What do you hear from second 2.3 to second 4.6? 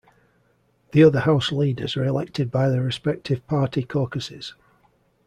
by their respective party caucuses.